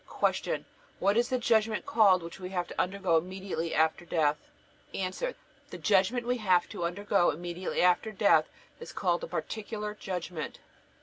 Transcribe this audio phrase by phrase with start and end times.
[0.09, 0.65] Q.
[0.97, 4.37] What is the judgment called which we have to undergo immediately after death?
[4.95, 5.11] A.
[5.69, 10.57] The judgment we have to undergo immediately after death is called the Particular Judgment.